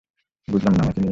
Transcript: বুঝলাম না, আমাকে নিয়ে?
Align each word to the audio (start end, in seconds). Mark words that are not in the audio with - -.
বুঝলাম 0.47 0.73
না, 0.73 0.81
আমাকে 0.81 0.89
নিয়ে? 0.89 0.99